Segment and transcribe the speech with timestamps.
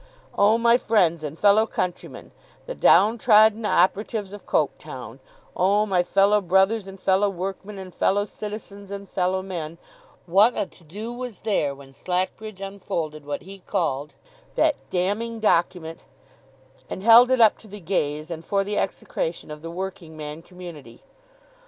[0.35, 2.31] Oh, my friends and fellow countrymen,
[2.65, 5.19] the down trodden operatives of Coketown,
[5.55, 9.77] oh, my fellow brothers and fellow workmen and fellow citizens and fellow men,
[10.25, 14.13] what a to do was there, when Slackbridge unfolded what he called
[14.55, 16.05] 'that damning document,'
[16.89, 20.41] and held it up to the gaze, and for the execration of the working man
[20.41, 21.03] community!